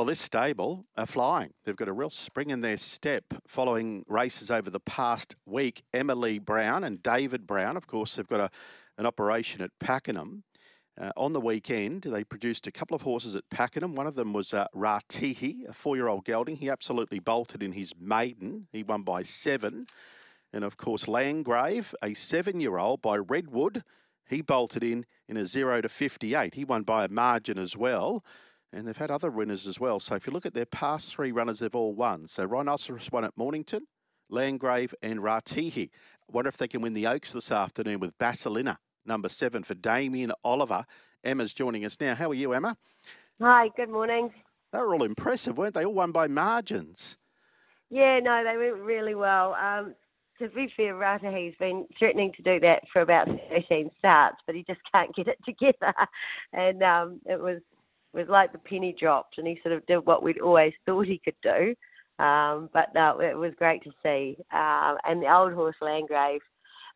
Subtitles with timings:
[0.00, 1.52] Well, this stable are flying.
[1.62, 5.82] They've got a real spring in their step following races over the past week.
[5.92, 8.50] Emily Browne and David Browne, of course, they've got a,
[8.96, 10.44] an operation at Pakenham.
[10.98, 13.94] Uh, on the weekend, they produced a couple of horses at Pakenham.
[13.94, 16.56] One of them was uh, Ratihi, a four year old gelding.
[16.56, 18.68] He absolutely bolted in his maiden.
[18.72, 19.86] He won by seven.
[20.50, 23.84] And of course, Landgrave, a seven year old by Redwood,
[24.26, 26.54] he bolted in in a 0 to 58.
[26.54, 28.24] He won by a margin as well.
[28.72, 29.98] And they've had other winners as well.
[29.98, 32.26] So if you look at their past three runners, they've all won.
[32.28, 33.86] So Rhinoceros won at Mornington,
[34.28, 35.90] Landgrave, and Ratihi.
[35.90, 39.74] I wonder if they can win the Oaks this afternoon with Basilinna, number seven for
[39.74, 40.84] Damien Oliver.
[41.24, 42.14] Emma's joining us now.
[42.14, 42.76] How are you, Emma?
[43.40, 44.32] Hi, good morning.
[44.72, 45.84] They were all impressive, weren't they?
[45.84, 47.18] All won by margins.
[47.90, 49.54] Yeah, no, they went really well.
[49.54, 49.94] Um,
[50.38, 54.54] to be fair, Rata, he's been threatening to do that for about 13 starts, but
[54.54, 55.92] he just can't get it together.
[56.52, 57.60] And um, it was
[58.12, 61.20] was like the penny dropped, and he sort of did what we'd always thought he
[61.24, 61.74] could do.
[62.22, 64.36] Um, but no, it was great to see.
[64.52, 66.42] Um, and the old horse Landgrave,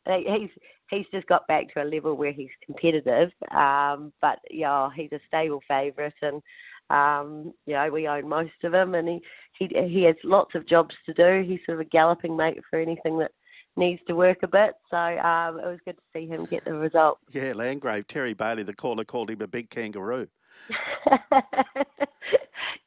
[0.06, 0.50] he's
[0.90, 3.30] he's just got back to a level where he's competitive.
[3.50, 6.42] Um, but yeah, he's a stable favourite, and
[6.90, 9.20] um, you know we own most of him, and he
[9.58, 11.48] he he has lots of jobs to do.
[11.48, 13.30] He's sort of a galloping mate for anything that
[13.76, 14.74] needs to work a bit.
[14.90, 17.18] So um, it was good to see him get the result.
[17.32, 20.28] Yeah, Landgrave, Terry Bailey, the caller called him a big kangaroo.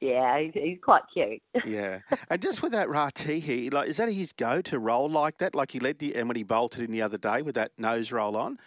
[0.02, 1.42] yeah, he's, quite cute.
[1.66, 5.56] yeah, and just with that Ratihi, like, is that his go to roll like that?
[5.56, 8.12] Like he led the and when he bolted in the other day with that nose
[8.12, 8.60] roll on.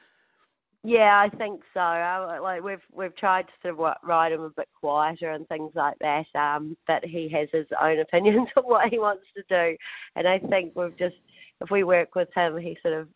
[0.82, 1.80] Yeah, I think so.
[1.80, 5.72] I, like we've we've tried to sort of ride him a bit quieter and things
[5.74, 6.26] like that.
[6.34, 9.76] Um, but he has his own opinions of what he wants to do,
[10.16, 11.16] and I think we've just
[11.60, 13.08] if we work with him, he sort of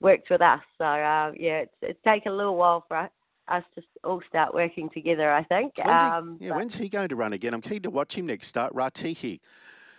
[0.00, 0.60] works with us.
[0.76, 3.10] So uh, yeah, it's it's taken a little while for us
[3.48, 5.74] us to all start working together, I think.
[5.84, 7.54] When's he, um, yeah, when's he going to run again?
[7.54, 8.74] I'm keen to watch him next start.
[8.74, 9.40] Ratihi.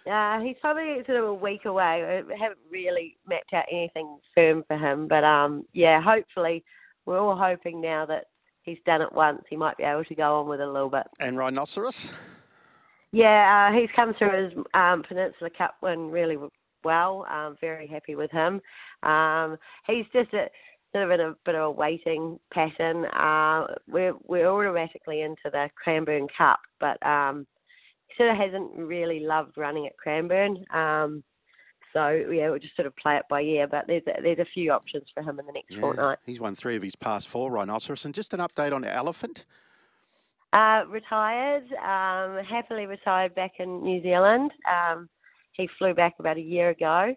[0.10, 2.24] Uh, he's probably sort of a week away.
[2.28, 6.64] We haven't really mapped out anything firm for him, but um, yeah, hopefully
[7.06, 8.26] we're all hoping now that
[8.64, 10.90] he's done it once, he might be able to go on with it a little
[10.90, 11.08] bit.
[11.20, 12.12] And Rhinoceros?
[13.12, 16.38] Yeah, uh, he's come through his um, Peninsula Cup win really
[16.84, 17.26] well.
[17.30, 18.62] I'm very happy with him.
[19.04, 19.58] Um,
[19.88, 20.48] he's just a
[20.96, 23.04] sort of in a bit of a waiting pattern.
[23.06, 27.46] Uh, we're we're automatically into the Cranbourne Cup, but um,
[28.08, 30.64] he sort of hasn't really loved running at Cranbourne.
[30.74, 31.22] Um,
[31.92, 33.68] so yeah, we'll just sort of play it by ear.
[33.68, 36.20] But there's a, there's a few options for him in the next yeah, fortnight.
[36.26, 39.46] He's won three of his past four rhinoceros, and just an update on Elephant.
[40.54, 44.52] Uh, retired, um, happily retired back in New Zealand.
[44.66, 45.10] Um,
[45.52, 47.16] he flew back about a year ago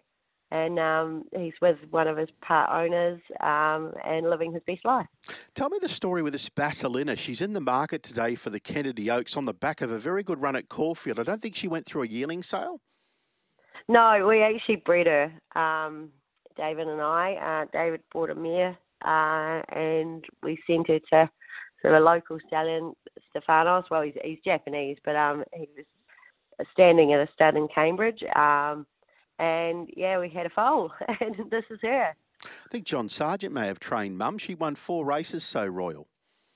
[0.51, 5.07] and um, he's with one of his part owners um, and living his best life.
[5.55, 7.17] Tell me the story with this Basilinna.
[7.17, 10.23] She's in the market today for the Kennedy Oaks on the back of a very
[10.23, 11.19] good run at Caulfield.
[11.19, 12.81] I don't think she went through a yearling sale.
[13.87, 16.09] No, we actually bred her, um,
[16.57, 17.33] David and I.
[17.33, 21.29] Uh, David bought a mare uh, and we sent her to
[21.81, 22.93] sort of a local stallion,
[23.29, 23.85] Staphanos.
[23.89, 25.85] Well, he's, he's Japanese, but um, he was
[26.73, 28.21] standing at a stud in Cambridge.
[29.39, 30.91] And yeah, we had a foal,
[31.21, 32.13] and this is her.
[32.43, 34.37] I think John Sargent may have trained Mum.
[34.37, 36.07] She won four races so royal.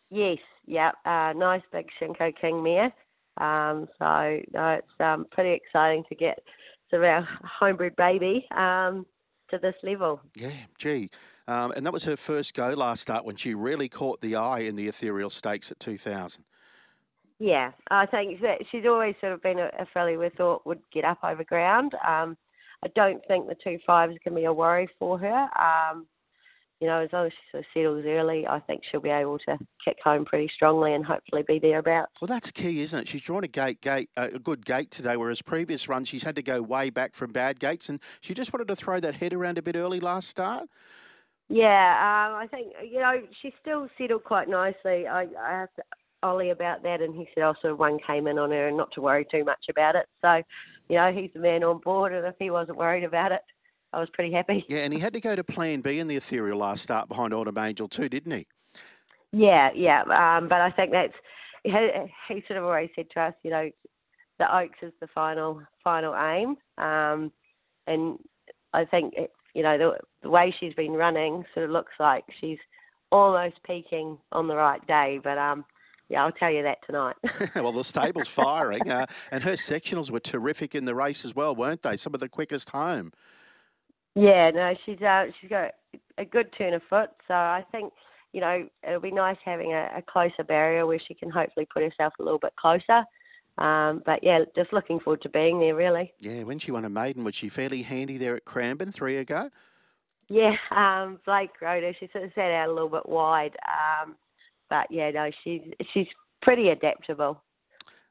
[0.10, 2.94] Yes, yeah, uh, nice big Shinko King mare.
[3.38, 6.44] Um, so no, it's um, pretty exciting to get
[6.90, 9.06] sort of our homebred baby um,
[9.50, 10.22] to this level.
[10.36, 11.10] Yeah, gee.
[11.48, 14.60] Um, and that was her first go last start when she really caught the eye
[14.60, 16.44] in the ethereal stakes at 2000.
[17.40, 20.80] Yeah, I think that she's always sort of been a, a filly we thought would
[20.94, 21.94] get up over ground.
[22.08, 22.38] Um,
[22.84, 25.50] I don't think the two fives can be a worry for her.
[25.60, 26.08] Um,
[26.82, 29.40] you know, as long as she sort of settles early, I think she'll be able
[29.40, 32.12] to kick home pretty strongly and hopefully be thereabouts.
[32.20, 33.08] Well, that's key, isn't it?
[33.08, 36.36] She's drawn a gate, gate, uh, a good gate today, whereas previous runs she's had
[36.36, 39.34] to go way back from bad gates, and she just wanted to throw that head
[39.34, 40.68] around a bit early last start.
[41.48, 45.08] Yeah, um, I think you know she still settled quite nicely.
[45.08, 45.80] I, I asked
[46.22, 49.02] Ollie about that, and he said also one came in on her, and not to
[49.02, 50.08] worry too much about it.
[50.22, 50.42] So
[50.90, 53.42] you know, he's the man on board, and if he wasn't worried about it,
[53.94, 54.66] I was pretty happy.
[54.68, 57.34] Yeah, and he had to go to Plan B in the ethereal last start behind
[57.34, 58.48] Autumn Angel too, didn't he?
[59.32, 61.14] Yeah, yeah, um, but I think that's
[61.64, 61.72] he,
[62.28, 63.70] he sort of always said to us, you know,
[64.40, 67.32] the Oaks is the final final aim, um,
[67.88, 68.18] and
[68.74, 72.26] I think it, you know the, the way she's been running sort of looks like
[72.42, 72.58] she's
[73.12, 75.66] almost peaking on the right day, but um,
[76.14, 77.16] yeah, I'll tell you that tonight.
[77.56, 81.56] well, the stable's firing, uh, and her sectionals were terrific in the race as well,
[81.56, 81.98] weren't they?
[81.98, 83.12] Some of the quickest home.
[84.14, 85.72] Yeah, no, she's uh, she's got
[86.20, 87.94] a good turn of foot, so I think
[88.32, 91.82] you know it'll be nice having a, a closer barrier where she can hopefully put
[91.82, 93.06] herself a little bit closer.
[93.58, 95.74] Um, but yeah, just looking forward to being there.
[95.74, 96.14] Really.
[96.20, 99.50] Yeah, when she won a maiden, was she fairly handy there at Cranbourne three ago?
[100.30, 101.94] Yeah, um, Blake rode her.
[102.00, 104.16] She sort of sat out a little bit wide, um,
[104.70, 105.62] but yeah, no, she's
[105.94, 106.08] she's
[106.42, 107.42] pretty adaptable.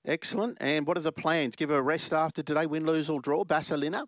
[0.05, 0.59] Excellent.
[0.61, 1.55] And what are the plans?
[1.55, 3.45] Give her a rest after today, win, lose, or draw.
[3.45, 4.07] Basilinna?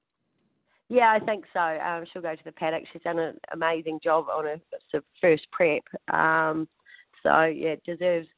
[0.88, 1.60] Yeah, I think so.
[1.60, 2.84] Um, she'll go to the paddock.
[2.92, 5.82] She's done an amazing job on her first prep.
[6.12, 6.68] Um,
[7.22, 8.28] so yeah, deserves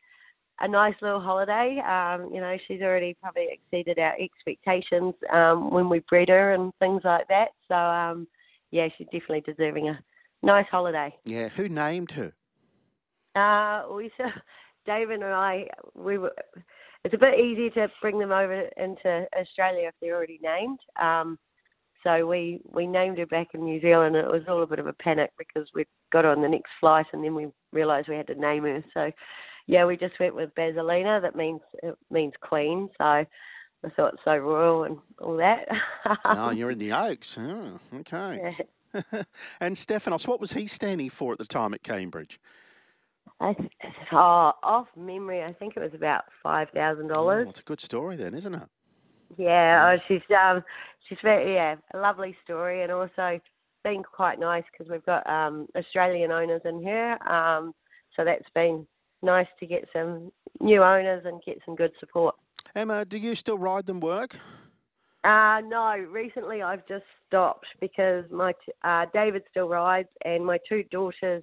[0.60, 1.80] a nice little holiday.
[1.86, 6.72] Um, you know, she's already probably exceeded our expectations um, when we bred her and
[6.78, 7.48] things like that.
[7.68, 8.28] So um,
[8.70, 9.98] yeah, she's definitely deserving a
[10.42, 11.14] nice holiday.
[11.24, 12.32] Yeah, who named her?
[13.36, 14.28] Uh, we saw
[14.86, 15.68] David and I.
[15.94, 16.32] We were.
[17.04, 20.80] It's a bit easier to bring them over into Australia if they're already named.
[21.00, 21.38] Um,
[22.02, 24.16] so we we named her back in New Zealand.
[24.16, 26.70] And it was all a bit of a panic because we got on the next
[26.80, 28.82] flight and then we realised we had to name her.
[28.94, 29.10] So
[29.66, 31.22] yeah, we just went with Basilinna.
[31.22, 32.88] That means it means queen.
[32.98, 33.26] So I
[33.96, 35.68] thought so royal and all that.
[36.26, 37.36] oh, you're in the Oaks.
[37.38, 38.56] Oh, okay.
[38.92, 39.22] Yeah.
[39.60, 42.40] and Staphanos, what was he standing for at the time at Cambridge?
[43.40, 43.54] I,
[44.12, 47.48] oh, off memory, I think it was about five thousand dollars.
[47.50, 48.68] It's a good story then, isn't it?
[49.36, 50.64] Yeah, oh, she's um,
[51.08, 53.40] she's very yeah, a lovely story, and also
[53.84, 57.74] been quite nice because we've got um Australian owners in here, Um,
[58.16, 58.86] so that's been
[59.22, 62.34] nice to get some new owners and get some good support.
[62.74, 64.36] Emma, do you still ride them work?
[65.24, 70.58] Uh, no, recently I've just stopped because my t- uh, David still rides and my
[70.68, 71.42] two daughters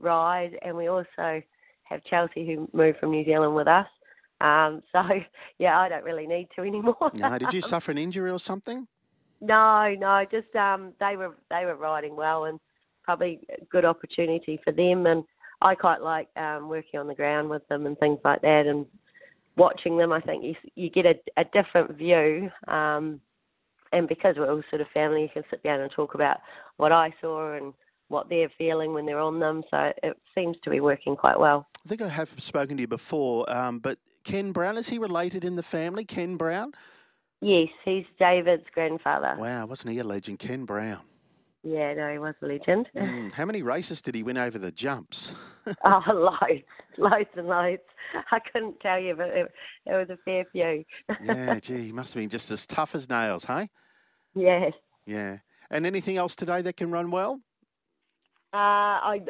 [0.00, 1.42] ride, and we also
[1.84, 3.86] have Chelsea who moved from New Zealand with us.
[4.40, 5.02] Um, so
[5.58, 7.10] yeah, I don't really need to anymore.
[7.14, 8.86] no, did you suffer an injury or something?
[9.40, 12.58] No, no, just um, they were they were riding well and
[13.02, 15.24] probably a good opportunity for them and
[15.60, 18.86] I quite like um, working on the ground with them and things like that, and
[19.56, 20.12] watching them.
[20.12, 23.20] I think you you get a, a different view, um,
[23.92, 26.38] and because we're all sort of family, you can sit down and talk about
[26.76, 27.72] what I saw and
[28.08, 29.62] what they're feeling when they're on them.
[29.70, 31.66] So it seems to be working quite well.
[31.84, 35.44] I think I have spoken to you before, um, but Ken Browne is he related
[35.44, 36.04] in the family?
[36.04, 36.72] Ken Browne.
[37.40, 39.36] Yes, he's David's grandfather.
[39.38, 41.02] Wow, wasn't he a legend, Ken Browne?
[41.62, 42.88] Yeah, no, he was a legend.
[42.96, 45.34] Mm, how many races did he win over the jumps?
[45.84, 46.62] oh, loads,
[46.96, 47.82] loads and loads.
[48.30, 49.52] I couldn't tell you, but it,
[49.84, 50.84] it was a fair few.
[51.24, 53.68] yeah, gee, he must have been just as tough as nails, hey?
[54.34, 54.72] Yes.
[55.06, 55.38] Yeah.
[55.70, 57.40] And anything else today that can run well?
[58.52, 59.20] Uh, I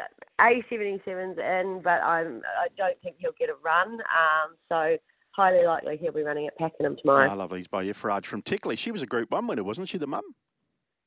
[0.40, 3.94] A seventy sevens in, but I'm I don't think he'll get a run.
[3.94, 4.96] Um, so
[5.32, 7.30] highly likely he'll be running at Pakenham tomorrow.
[7.30, 7.58] Oh, lovely.
[7.58, 8.76] He's by Farage from Tickley.
[8.76, 9.98] She was a Group One winner, wasn't she?
[9.98, 10.22] The mum.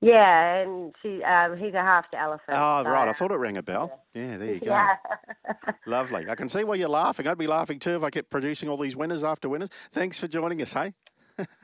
[0.02, 2.58] Yeah, and she um, he's a half to elephant.
[2.58, 2.90] Oh, so.
[2.90, 3.10] right.
[3.10, 4.06] I thought it rang a bell.
[4.14, 4.66] Yeah, yeah there you go.
[4.68, 4.96] Yeah.
[5.86, 6.30] Lovely.
[6.30, 7.28] I can see why you're laughing.
[7.28, 9.70] I'd be laughing too if I kept producing all these winners after winners.
[9.92, 10.94] Thanks for joining us, hey?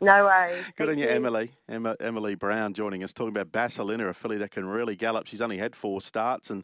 [0.02, 0.64] No worries.
[0.78, 1.52] Good Thank on you, you, Emily.
[1.68, 5.28] Emma, Emily Browne joining us, talking about Basilinna, a filly that can really gallop.
[5.28, 6.64] She's only had four starts and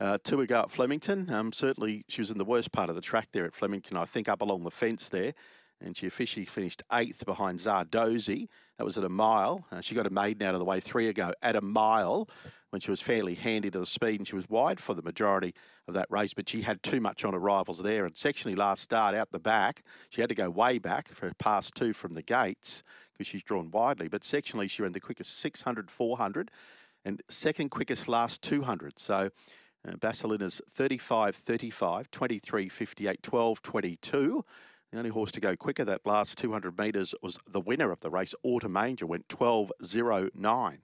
[0.00, 1.30] uh, two ago at Flemington.
[1.30, 4.04] Um, certainly, she was in the worst part of the track there at Flemington, I
[4.04, 5.34] think, up along the fence there
[5.80, 8.48] and she officially finished eighth behind Zardozi.
[8.80, 9.66] That was at a mile.
[9.70, 12.30] Uh, she got a maiden out of the way three ago at a mile
[12.70, 15.54] when she was fairly handy to the speed and she was wide for the majority
[15.86, 18.06] of that race, but she had too much on arrivals there.
[18.06, 21.34] And sectionally, last start out the back, she had to go way back for a
[21.34, 22.82] pass two from the gates
[23.12, 24.08] because she's drawn widely.
[24.08, 26.50] But sectionally, she ran the quickest 600, 400
[27.04, 28.98] and second quickest last 200.
[28.98, 29.28] So
[29.86, 34.44] uh, Basilinna's 35, 35, 23, 58, 12, 22.
[34.92, 38.10] The only horse to go quicker that last 200 metres was the winner of the
[38.10, 40.78] race, Autumn Angel, went 12.09.